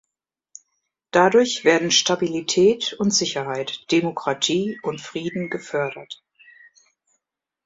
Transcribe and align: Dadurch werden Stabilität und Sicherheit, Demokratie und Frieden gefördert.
Dadurch 1.11 1.63
werden 1.63 1.91
Stabilität 1.91 2.93
und 2.93 3.11
Sicherheit, 3.11 3.85
Demokratie 3.91 4.79
und 4.81 4.99
Frieden 4.99 5.51
gefördert. 5.51 6.23